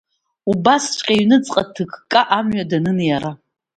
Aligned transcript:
Убасҵәҟьа 0.51 1.13
иҩныҵҟа 1.15 1.63
ҭыкка, 1.73 2.21
амҩа 2.37 2.69
данын 2.69 2.99
иара. 3.09 3.31